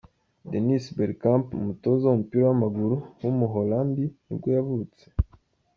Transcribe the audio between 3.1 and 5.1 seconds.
w’umuholandi nibwo yavutse.